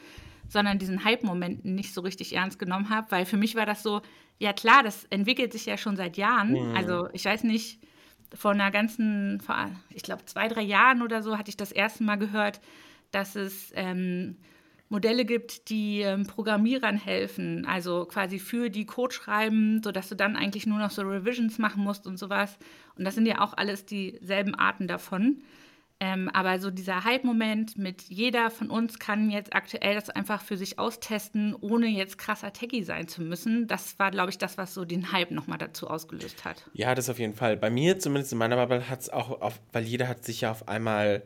sondern 0.48 0.80
diesen 0.80 1.04
Hype-Moment 1.04 1.66
nicht 1.66 1.94
so 1.94 2.02
richtig 2.02 2.34
ernst 2.34 2.60
genommen 2.60 2.90
habe, 2.90 3.12
weil 3.12 3.26
für 3.26 3.38
mich 3.38 3.56
war 3.56 3.66
das 3.66 3.84
so, 3.84 4.02
ja 4.40 4.54
klar, 4.54 4.84
das 4.84 5.06
entwickelt 5.06 5.52
sich 5.52 5.66
ja 5.66 5.78
schon 5.78 5.98
seit 5.98 6.18
Jahren. 6.18 6.52
Mhm. 6.52 6.76
Also 6.76 7.10
ich 7.14 7.26
weiß 7.26 7.44
nicht, 7.44 7.80
vor 8.34 8.52
einer 8.52 8.72
ganzen, 8.72 9.42
vor, 9.42 9.72
ich 9.90 10.04
glaube 10.04 10.26
zwei, 10.26 10.48
drei 10.48 10.62
Jahren 10.62 11.02
oder 11.02 11.22
so 11.22 11.38
hatte 11.38 11.50
ich 11.50 11.58
das 11.58 11.72
erste 11.72 12.04
Mal 12.04 12.18
gehört, 12.18 12.62
dass 13.12 13.36
es 13.36 13.72
ähm, 13.76 14.38
Modelle 14.90 15.26
gibt, 15.26 15.70
die 15.70 16.02
ähm, 16.02 16.26
Programmierern 16.28 16.98
helfen, 16.98 17.66
also 17.66 18.06
quasi 18.06 18.40
für 18.40 18.70
die 18.70 18.86
Code 18.86 19.14
schreiben, 19.14 19.82
sodass 19.84 20.10
du 20.10 20.16
dann 20.16 20.36
eigentlich 20.36 20.68
nur 20.68 20.80
noch 20.80 20.92
so 20.92 21.02
Revisions 21.02 21.58
machen 21.58 21.84
musst 21.84 22.06
und 22.06 22.18
sowas. 22.18 22.58
Und 22.96 23.06
das 23.06 23.16
sind 23.16 23.26
ja 23.26 23.42
auch 23.42 23.54
alles 23.58 23.86
dieselben 23.86 24.54
Arten 24.56 24.88
davon. 24.88 25.42
Ähm, 26.02 26.30
aber 26.34 26.60
so 26.60 26.72
dieser 26.72 27.06
Hype-Moment 27.06 27.78
mit 27.78 28.02
jeder 28.04 28.52
von 28.52 28.70
uns 28.70 29.00
kann 29.00 29.30
jetzt 29.30 29.56
aktuell 29.56 29.96
das 29.96 30.10
einfach 30.10 30.42
für 30.42 30.58
sich 30.58 30.78
austesten, 30.78 31.56
ohne 31.62 31.88
jetzt 31.88 32.18
krasser 32.18 32.52
Techie 32.52 32.84
sein 32.84 33.08
zu 33.08 33.22
müssen. 33.22 33.68
Das 33.68 33.98
war, 33.98 34.12
glaube 34.12 34.30
ich, 34.30 34.38
das, 34.38 34.58
was 34.58 34.74
so 34.74 34.84
den 34.84 35.14
Hype 35.14 35.32
nochmal 35.32 35.58
dazu 35.58 35.88
ausgelöst 35.88 36.44
hat. 36.44 36.70
Ja, 36.74 36.96
das 36.96 37.10
auf 37.10 37.18
jeden 37.18 37.34
Fall. 37.34 37.56
Bei 37.56 37.70
mir, 37.70 37.98
zumindest 37.98 38.34
in 38.34 38.40
meiner 38.40 38.58
Bubble, 38.58 38.90
hat 38.90 39.02
es 39.02 39.10
auch, 39.10 39.42
auf, 39.42 39.62
weil 39.72 39.86
jeder 39.86 40.10
hat 40.10 40.26
sich 40.26 40.42
ja 40.42 40.52
auf 40.52 40.68
einmal 40.68 41.24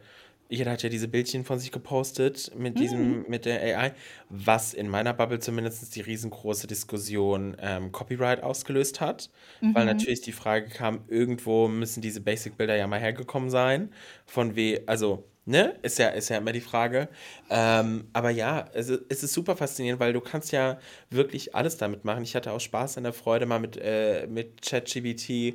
jeder 0.50 0.72
hat 0.72 0.82
ja 0.82 0.90
diese 0.90 1.08
Bildchen 1.08 1.46
von 1.46 1.60
sich 1.60 1.72
gepostet 1.72 2.52
mit 2.58 2.80
diesem, 2.80 3.20
mhm. 3.20 3.26
mit 3.28 3.46
der 3.46 3.62
AI, 3.62 3.94
was 4.30 4.74
in 4.74 4.90
meiner 4.90 5.14
Bubble 5.14 5.40
zumindest 5.40 5.96
die 5.96 6.02
riesengroße 6.02 6.66
Diskussion 6.66 7.56
ähm, 7.62 7.92
Copyright 7.92 8.42
ausgelöst 8.42 9.00
hat. 9.00 9.30
Mhm. 9.62 9.76
Weil 9.76 9.86
natürlich 9.86 10.22
die 10.22 10.32
Frage 10.32 10.70
kam, 10.70 11.02
irgendwo 11.08 11.68
müssen 11.68 12.02
diese 12.02 12.22
Basic-Bilder 12.22 12.76
ja 12.76 12.88
mal 12.88 13.00
hergekommen 13.00 13.52
sein. 13.52 13.92
Von 14.26 14.56
we, 14.56 14.82
also 14.88 15.24
Ne? 15.50 15.74
Ist 15.82 15.98
ja, 15.98 16.10
ist 16.10 16.30
ja 16.30 16.38
immer 16.38 16.52
die 16.52 16.62
Frage. 16.62 17.10
Ähm, 17.50 18.08
aber 18.14 18.30
ja, 18.30 18.66
es, 18.74 18.90
es 19.10 19.24
ist 19.24 19.34
super 19.34 19.56
faszinierend, 19.56 20.00
weil 20.00 20.14
du 20.14 20.22
kannst 20.22 20.52
ja 20.52 20.78
wirklich 21.10 21.56
alles 21.56 21.76
damit 21.76 22.06
machen. 22.06 22.22
Ich 22.22 22.36
hatte 22.36 22.52
auch 22.52 22.60
Spaß 22.60 22.98
an 22.98 23.04
der 23.04 23.14
Freude 23.14 23.48
mal 23.48 23.60
mit, 23.60 23.76
äh, 23.76 24.28
mit 24.28 24.62
ChatGBT, 24.62 25.30
äh, 25.30 25.54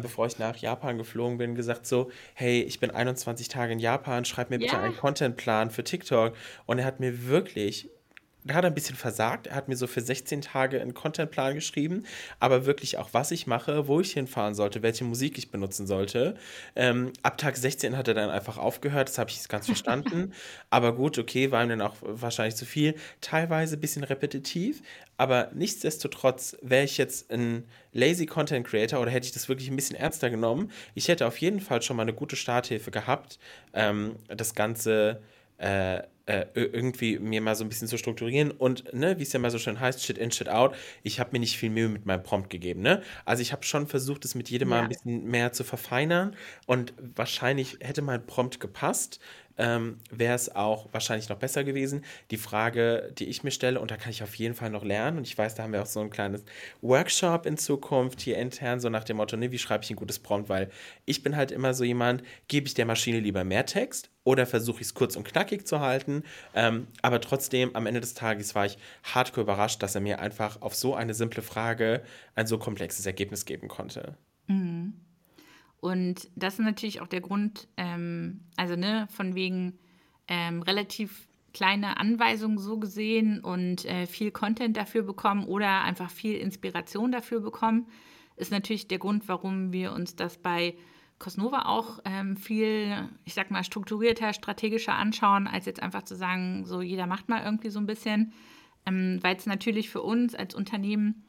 bevor 0.00 0.28
ich 0.28 0.38
nach 0.38 0.56
Japan 0.56 0.96
geflogen 0.96 1.36
bin, 1.36 1.54
gesagt 1.56 1.84
so, 1.84 2.10
hey, 2.32 2.62
ich 2.62 2.80
bin 2.80 2.90
21 2.90 3.48
Tage 3.48 3.74
in 3.74 3.80
Japan, 3.80 4.24
schreib 4.24 4.48
mir 4.48 4.58
bitte 4.58 4.76
ja. 4.76 4.80
einen 4.82 4.96
Contentplan 4.96 5.70
für 5.70 5.84
TikTok. 5.84 6.34
Und 6.64 6.78
er 6.78 6.86
hat 6.86 7.00
mir 7.00 7.28
wirklich 7.28 7.90
da 8.44 8.54
hat 8.54 8.64
er 8.64 8.70
ein 8.70 8.74
bisschen 8.74 8.96
versagt. 8.96 9.46
Er 9.46 9.56
hat 9.56 9.68
mir 9.68 9.76
so 9.76 9.86
für 9.86 10.02
16 10.02 10.42
Tage 10.42 10.80
einen 10.80 10.92
Contentplan 10.92 11.54
geschrieben, 11.54 12.04
aber 12.38 12.66
wirklich 12.66 12.98
auch, 12.98 13.08
was 13.12 13.30
ich 13.30 13.46
mache, 13.46 13.88
wo 13.88 14.00
ich 14.00 14.12
hinfahren 14.12 14.54
sollte, 14.54 14.82
welche 14.82 15.04
Musik 15.04 15.38
ich 15.38 15.50
benutzen 15.50 15.86
sollte. 15.86 16.36
Ähm, 16.76 17.12
ab 17.22 17.38
Tag 17.38 17.56
16 17.56 17.96
hat 17.96 18.06
er 18.08 18.14
dann 18.14 18.28
einfach 18.28 18.58
aufgehört, 18.58 19.08
das 19.08 19.18
habe 19.18 19.30
ich 19.30 19.48
ganz 19.48 19.66
verstanden. 19.66 20.32
aber 20.70 20.94
gut, 20.94 21.18
okay, 21.18 21.50
war 21.50 21.62
ihm 21.62 21.70
dann 21.70 21.80
auch 21.80 21.96
wahrscheinlich 22.02 22.56
zu 22.56 22.66
viel. 22.66 22.94
Teilweise 23.22 23.76
ein 23.76 23.80
bisschen 23.80 24.04
repetitiv, 24.04 24.82
aber 25.16 25.50
nichtsdestotrotz 25.54 26.56
wäre 26.60 26.84
ich 26.84 26.98
jetzt 26.98 27.30
ein 27.30 27.64
lazy 27.92 28.26
Content 28.26 28.66
Creator 28.66 29.00
oder 29.00 29.10
hätte 29.10 29.26
ich 29.26 29.32
das 29.32 29.48
wirklich 29.48 29.70
ein 29.70 29.76
bisschen 29.76 29.96
ernster 29.96 30.28
genommen. 30.28 30.70
Ich 30.94 31.08
hätte 31.08 31.26
auf 31.26 31.38
jeden 31.38 31.60
Fall 31.60 31.80
schon 31.80 31.96
mal 31.96 32.02
eine 32.02 32.12
gute 32.12 32.36
Starthilfe 32.36 32.90
gehabt, 32.90 33.38
ähm, 33.72 34.16
das 34.28 34.54
Ganze. 34.54 35.22
Äh, 35.56 36.02
äh, 36.26 36.46
irgendwie 36.54 37.18
mir 37.18 37.40
mal 37.40 37.54
so 37.54 37.64
ein 37.64 37.68
bisschen 37.68 37.88
zu 37.88 37.98
strukturieren 37.98 38.50
und, 38.50 38.92
ne, 38.94 39.18
wie 39.18 39.22
es 39.22 39.32
ja 39.32 39.38
mal 39.38 39.50
so 39.50 39.58
schön 39.58 39.78
heißt, 39.78 40.02
Shit 40.02 40.16
in, 40.16 40.30
Shit 40.30 40.48
out, 40.48 40.74
ich 41.02 41.20
habe 41.20 41.30
mir 41.32 41.38
nicht 41.38 41.58
viel 41.58 41.70
Mühe 41.70 41.88
mit 41.88 42.06
meinem 42.06 42.22
Prompt 42.22 42.48
gegeben, 42.50 42.80
ne? 42.80 43.02
Also 43.24 43.42
ich 43.42 43.52
habe 43.52 43.62
schon 43.64 43.86
versucht, 43.86 44.24
es 44.24 44.34
mit 44.34 44.48
jedem 44.48 44.70
ja. 44.70 44.76
Mal 44.76 44.82
ein 44.84 44.88
bisschen 44.88 45.24
mehr 45.26 45.52
zu 45.52 45.64
verfeinern 45.64 46.34
und 46.66 46.94
wahrscheinlich 47.14 47.78
hätte 47.80 48.00
mein 48.02 48.24
Prompt 48.24 48.58
gepasst, 48.58 49.20
ähm, 49.58 49.98
wäre 50.10 50.34
es 50.34 50.54
auch 50.54 50.88
wahrscheinlich 50.92 51.28
noch 51.28 51.38
besser 51.38 51.64
gewesen. 51.64 52.04
Die 52.30 52.36
Frage, 52.36 53.12
die 53.18 53.26
ich 53.26 53.44
mir 53.44 53.50
stelle, 53.50 53.80
und 53.80 53.90
da 53.90 53.96
kann 53.96 54.10
ich 54.10 54.22
auf 54.22 54.34
jeden 54.34 54.54
Fall 54.54 54.70
noch 54.70 54.84
lernen, 54.84 55.18
und 55.18 55.26
ich 55.26 55.36
weiß, 55.36 55.54
da 55.54 55.62
haben 55.62 55.72
wir 55.72 55.82
auch 55.82 55.86
so 55.86 56.00
ein 56.00 56.10
kleines 56.10 56.44
Workshop 56.82 57.46
in 57.46 57.56
Zukunft 57.56 58.20
hier 58.20 58.38
intern, 58.38 58.80
so 58.80 58.88
nach 58.88 59.04
dem 59.04 59.18
Motto, 59.18 59.36
ne, 59.36 59.52
wie 59.52 59.58
schreibe 59.58 59.84
ich 59.84 59.90
ein 59.90 59.96
gutes 59.96 60.18
Prompt, 60.18 60.48
weil 60.48 60.70
ich 61.04 61.22
bin 61.22 61.36
halt 61.36 61.50
immer 61.50 61.74
so 61.74 61.84
jemand, 61.84 62.22
gebe 62.48 62.66
ich 62.66 62.74
der 62.74 62.86
Maschine 62.86 63.20
lieber 63.20 63.44
mehr 63.44 63.66
Text 63.66 64.10
oder 64.24 64.46
versuche 64.46 64.80
ich 64.80 64.88
es 64.88 64.94
kurz 64.94 65.16
und 65.16 65.24
knackig 65.24 65.66
zu 65.66 65.80
halten. 65.80 66.24
Ähm, 66.54 66.88
aber 67.02 67.20
trotzdem, 67.20 67.76
am 67.76 67.86
Ende 67.86 68.00
des 68.00 68.14
Tages 68.14 68.54
war 68.54 68.66
ich 68.66 68.78
hardcore 69.02 69.42
überrascht, 69.42 69.82
dass 69.82 69.94
er 69.94 70.00
mir 70.00 70.18
einfach 70.18 70.62
auf 70.62 70.74
so 70.74 70.94
eine 70.94 71.14
simple 71.14 71.42
Frage 71.42 72.02
ein 72.34 72.46
so 72.46 72.58
komplexes 72.58 73.06
Ergebnis 73.06 73.44
geben 73.44 73.68
konnte. 73.68 74.16
Mhm. 74.46 75.03
Und 75.84 76.30
das 76.34 76.54
ist 76.54 76.64
natürlich 76.64 77.02
auch 77.02 77.08
der 77.08 77.20
Grund, 77.20 77.68
ähm, 77.76 78.40
also 78.56 78.74
ne, 78.74 79.06
von 79.10 79.34
wegen 79.34 79.78
ähm, 80.28 80.62
relativ 80.62 81.28
kleine 81.52 81.98
Anweisungen 81.98 82.56
so 82.56 82.78
gesehen 82.78 83.40
und 83.40 83.84
äh, 83.84 84.06
viel 84.06 84.30
Content 84.30 84.78
dafür 84.78 85.02
bekommen 85.02 85.44
oder 85.44 85.82
einfach 85.82 86.08
viel 86.08 86.36
Inspiration 86.36 87.12
dafür 87.12 87.40
bekommen, 87.40 87.86
ist 88.36 88.50
natürlich 88.50 88.88
der 88.88 88.96
Grund, 88.96 89.28
warum 89.28 89.74
wir 89.74 89.92
uns 89.92 90.16
das 90.16 90.38
bei 90.38 90.74
Cosnova 91.18 91.66
auch 91.66 92.00
ähm, 92.06 92.38
viel, 92.38 93.06
ich 93.26 93.34
sag 93.34 93.50
mal, 93.50 93.62
strukturierter, 93.62 94.32
strategischer 94.32 94.94
anschauen, 94.94 95.46
als 95.46 95.66
jetzt 95.66 95.82
einfach 95.82 96.04
zu 96.04 96.16
sagen, 96.16 96.64
so 96.64 96.80
jeder 96.80 97.06
macht 97.06 97.28
mal 97.28 97.44
irgendwie 97.44 97.68
so 97.68 97.78
ein 97.78 97.86
bisschen. 97.86 98.32
Ähm, 98.86 99.18
Weil 99.20 99.36
es 99.36 99.44
natürlich 99.44 99.90
für 99.90 100.00
uns 100.00 100.34
als 100.34 100.54
Unternehmen, 100.54 101.24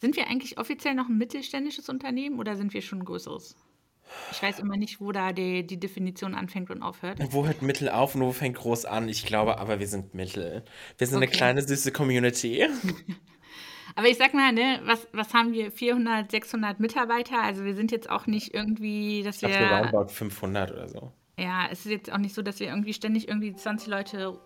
sind 0.00 0.16
wir 0.16 0.26
eigentlich 0.26 0.58
offiziell 0.58 0.96
noch 0.96 1.08
ein 1.08 1.16
mittelständisches 1.16 1.88
Unternehmen 1.88 2.40
oder 2.40 2.56
sind 2.56 2.74
wir 2.74 2.82
schon 2.82 3.02
ein 3.02 3.04
größeres? 3.04 3.54
Ich 4.32 4.42
weiß 4.42 4.58
immer 4.58 4.76
nicht, 4.76 5.00
wo 5.00 5.12
da 5.12 5.32
die, 5.32 5.66
die 5.66 5.78
Definition 5.78 6.34
anfängt 6.34 6.70
und 6.70 6.82
aufhört. 6.82 7.18
Wo 7.30 7.46
hört 7.46 7.62
Mittel 7.62 7.88
auf 7.88 8.14
und 8.14 8.22
wo 8.22 8.32
fängt 8.32 8.56
groß 8.56 8.84
an? 8.84 9.08
Ich 9.08 9.26
glaube 9.26 9.58
aber, 9.58 9.80
wir 9.80 9.86
sind 9.86 10.14
Mittel. 10.14 10.64
Wir 10.98 11.06
sind 11.06 11.16
okay. 11.16 11.26
eine 11.26 11.32
kleine, 11.32 11.62
süße 11.62 11.92
Community. 11.92 12.66
aber 13.96 14.08
ich 14.08 14.18
sag 14.18 14.34
mal, 14.34 14.52
ne, 14.52 14.80
was, 14.84 15.06
was 15.12 15.34
haben 15.34 15.52
wir? 15.52 15.70
400, 15.70 16.30
600 16.30 16.80
Mitarbeiter? 16.80 17.42
Also 17.42 17.64
wir 17.64 17.74
sind 17.74 17.92
jetzt 17.92 18.08
auch 18.08 18.26
nicht 18.26 18.54
irgendwie, 18.54 19.22
dass 19.22 19.36
ich 19.36 19.42
wir. 19.42 19.50
Ich 19.50 19.70
roundabout 19.70 20.08
500 20.08 20.72
oder 20.72 20.88
so. 20.88 21.12
Ja, 21.38 21.68
es 21.70 21.86
ist 21.86 21.92
jetzt 21.92 22.12
auch 22.12 22.18
nicht 22.18 22.34
so, 22.34 22.42
dass 22.42 22.60
wir 22.60 22.68
irgendwie 22.68 22.92
ständig 22.92 23.28
irgendwie 23.28 23.54
20 23.54 23.88
Leute. 23.88 24.38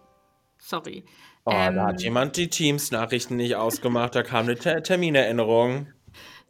Sorry. 0.59 1.05
Oh, 1.45 1.51
ähm, 1.53 1.75
da 1.75 1.87
hat 1.89 2.01
jemand 2.01 2.37
die 2.37 2.49
Teams-Nachrichten 2.49 3.37
nicht 3.37 3.57
ausgemacht, 3.57 4.15
da 4.15 4.23
kam 4.23 4.47
eine 4.47 4.55
Ter 4.55 4.83
Terminerinnerung 4.83 5.89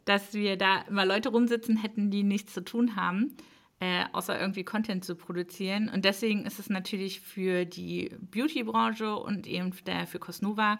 dass 0.05 0.33
wir 0.33 0.57
da 0.57 0.81
immer 0.83 1.05
Leute 1.05 1.29
rumsitzen 1.29 1.77
hätten, 1.77 2.11
die 2.11 2.23
nichts 2.23 2.53
zu 2.53 2.63
tun 2.63 2.95
haben, 2.95 3.35
äh, 3.79 4.05
außer 4.13 4.39
irgendwie 4.39 4.63
Content 4.63 5.03
zu 5.03 5.15
produzieren. 5.15 5.89
Und 5.89 6.05
deswegen 6.05 6.45
ist 6.45 6.59
es 6.59 6.69
natürlich 6.69 7.19
für 7.19 7.65
die 7.65 8.11
Beauty-Branche 8.31 9.15
und 9.15 9.47
eben 9.47 9.73
der, 9.85 10.07
für 10.07 10.19
Cosnova 10.19 10.79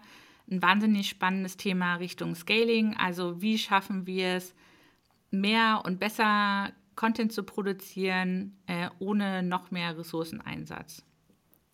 ein 0.50 0.62
wahnsinnig 0.62 1.08
spannendes 1.08 1.56
Thema 1.56 1.96
Richtung 1.96 2.34
Scaling. 2.34 2.96
Also 2.96 3.42
wie 3.42 3.58
schaffen 3.58 4.06
wir 4.06 4.36
es, 4.36 4.54
mehr 5.30 5.82
und 5.84 5.98
besser 5.98 6.72
Content 6.94 7.32
zu 7.32 7.42
produzieren, 7.42 8.56
äh, 8.66 8.88
ohne 8.98 9.42
noch 9.42 9.70
mehr 9.70 9.98
Ressourceneinsatz. 9.98 11.04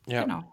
Ja. 0.06 0.24
Genau. 0.24 0.52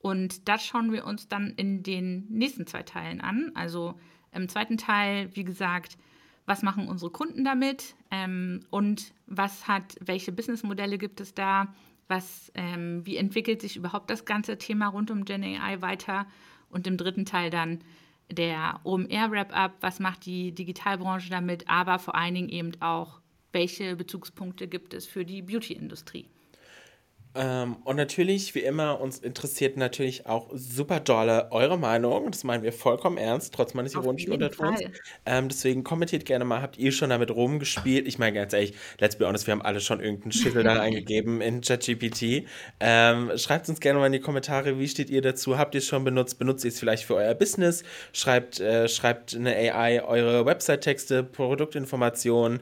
Und 0.00 0.48
das 0.48 0.64
schauen 0.64 0.92
wir 0.92 1.06
uns 1.06 1.28
dann 1.28 1.54
in 1.56 1.82
den 1.82 2.26
nächsten 2.28 2.66
zwei 2.66 2.82
Teilen 2.82 3.20
an. 3.20 3.52
Also 3.54 3.98
im 4.32 4.48
zweiten 4.48 4.76
Teil, 4.76 5.30
wie 5.34 5.44
gesagt, 5.44 5.98
was 6.46 6.62
machen 6.62 6.88
unsere 6.88 7.10
Kunden 7.10 7.44
damit? 7.44 7.94
Ähm, 8.10 8.60
und 8.70 9.12
was 9.26 9.68
hat, 9.68 9.96
welche 10.00 10.32
Businessmodelle 10.32 10.98
gibt 10.98 11.20
es 11.20 11.34
da, 11.34 11.74
was, 12.08 12.50
ähm, 12.54 13.04
wie 13.04 13.16
entwickelt 13.16 13.60
sich 13.60 13.76
überhaupt 13.76 14.10
das 14.10 14.24
ganze 14.24 14.56
Thema 14.56 14.88
rund 14.88 15.10
um 15.10 15.24
Gen 15.24 15.44
AI 15.44 15.82
weiter? 15.82 16.26
Und 16.70 16.86
im 16.86 16.96
dritten 16.96 17.24
Teil 17.24 17.50
dann 17.50 17.80
der 18.30 18.80
OMR-Wrap-Up, 18.84 19.76
was 19.80 20.00
macht 20.00 20.26
die 20.26 20.52
Digitalbranche 20.52 21.30
damit, 21.30 21.68
aber 21.68 21.98
vor 21.98 22.14
allen 22.14 22.34
Dingen 22.34 22.48
eben 22.48 22.72
auch, 22.80 23.20
welche 23.52 23.96
Bezugspunkte 23.96 24.68
gibt 24.68 24.92
es 24.92 25.06
für 25.06 25.24
die 25.24 25.42
Beauty-Industrie. 25.42 26.28
Ähm, 27.34 27.76
und 27.84 27.96
natürlich, 27.96 28.54
wie 28.54 28.60
immer, 28.60 29.00
uns 29.00 29.18
interessiert 29.18 29.76
natürlich 29.76 30.26
auch 30.26 30.48
super 30.54 30.98
dolle 30.98 31.52
eure 31.52 31.78
Meinung. 31.78 32.30
Das 32.30 32.42
meinen 32.42 32.62
wir 32.62 32.72
vollkommen 32.72 33.18
ernst, 33.18 33.54
trotz 33.54 33.74
meines 33.74 33.94
ironischen 33.94 34.32
Untertons. 34.32 34.80
Ähm, 35.26 35.48
deswegen 35.48 35.84
kommentiert 35.84 36.24
gerne 36.24 36.44
mal, 36.44 36.62
habt 36.62 36.78
ihr 36.78 36.90
schon 36.90 37.10
damit 37.10 37.30
rumgespielt? 37.30 38.08
Ich 38.08 38.18
meine, 38.18 38.34
ganz 38.34 38.52
ehrlich, 38.52 38.74
let's 38.98 39.16
be 39.16 39.26
honest, 39.26 39.46
wir 39.46 39.52
haben 39.52 39.62
alle 39.62 39.80
schon 39.80 40.00
irgendeinen 40.00 40.32
Schittel 40.32 40.62
da 40.62 40.80
eingegeben 40.80 41.40
in 41.40 41.60
ChatGPT. 41.60 42.46
Ähm, 42.80 43.30
schreibt 43.36 43.68
uns 43.68 43.80
gerne 43.80 43.98
mal 43.98 44.06
in 44.06 44.12
die 44.12 44.20
Kommentare, 44.20 44.78
wie 44.78 44.88
steht 44.88 45.10
ihr 45.10 45.20
dazu? 45.20 45.58
Habt 45.58 45.74
ihr 45.74 45.78
es 45.78 45.86
schon 45.86 46.04
benutzt? 46.04 46.38
Benutzt 46.38 46.64
ihr 46.64 46.70
es 46.70 46.78
vielleicht 46.78 47.04
für 47.04 47.14
euer 47.14 47.34
Business? 47.34 47.84
Schreibt, 48.12 48.58
äh, 48.58 48.88
schreibt 48.88 49.36
eine 49.36 49.54
AI 49.54 50.02
eure 50.02 50.46
Website-Texte, 50.46 51.24
Produktinformationen 51.24 52.60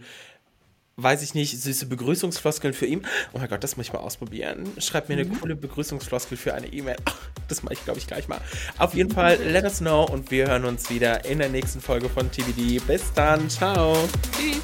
weiß 0.96 1.22
ich 1.22 1.34
nicht, 1.34 1.60
süße 1.60 1.86
Begrüßungsfloskeln 1.86 2.72
für 2.72 2.86
ihn. 2.86 3.06
Oh 3.32 3.38
mein 3.38 3.48
Gott, 3.48 3.62
das 3.62 3.76
muss 3.76 3.86
ich 3.86 3.92
mal 3.92 4.00
ausprobieren. 4.00 4.72
Schreibt 4.78 5.08
mir 5.08 5.14
eine 5.14 5.26
mhm. 5.26 5.40
coole 5.40 5.56
Begrüßungsfloskel 5.56 6.36
für 6.36 6.54
eine 6.54 6.68
E-Mail. 6.68 6.96
Das 7.48 7.62
mache 7.62 7.74
ich, 7.74 7.84
glaube 7.84 7.98
ich, 7.98 8.06
gleich 8.06 8.28
mal. 8.28 8.40
Auf 8.78 8.94
jeden 8.94 9.10
Fall, 9.10 9.36
let 9.36 9.64
us 9.64 9.78
know 9.78 10.04
und 10.04 10.30
wir 10.30 10.48
hören 10.48 10.64
uns 10.64 10.90
wieder 10.90 11.24
in 11.24 11.38
der 11.38 11.48
nächsten 11.48 11.80
Folge 11.80 12.08
von 12.08 12.30
TBD. 12.30 12.80
Bis 12.86 13.12
dann. 13.12 13.48
Ciao. 13.50 13.96
Tschüss. 14.36 14.62